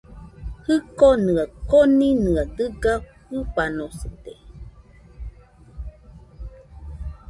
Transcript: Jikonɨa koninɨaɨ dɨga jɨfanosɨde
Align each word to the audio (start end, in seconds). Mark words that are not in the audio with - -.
Jikonɨa 0.65 1.43
koninɨaɨ 1.69 2.43
dɨga 2.57 2.93
jɨfanosɨde 3.29 4.33